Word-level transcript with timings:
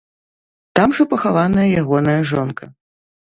Там 0.77 0.95
жа 0.99 1.05
пахаваная 1.11 1.67
ягоная 1.81 2.17
жонка. 2.31 2.71